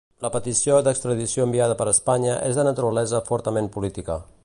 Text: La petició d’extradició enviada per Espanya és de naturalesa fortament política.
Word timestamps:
La 0.25 0.29
petició 0.35 0.77
d’extradició 0.87 1.45
enviada 1.49 1.77
per 1.83 1.87
Espanya 1.93 2.41
és 2.51 2.61
de 2.61 2.67
naturalesa 2.71 3.25
fortament 3.33 3.75
política. 3.79 4.23